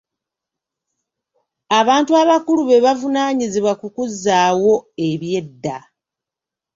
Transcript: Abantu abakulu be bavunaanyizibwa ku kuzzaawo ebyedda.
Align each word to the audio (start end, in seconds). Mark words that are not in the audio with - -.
Abantu 1.79 2.11
abakulu 2.21 2.61
be 2.69 2.83
bavunaanyizibwa 2.85 3.73
ku 3.81 3.87
kuzzaawo 3.95 4.73
ebyedda. 5.09 5.77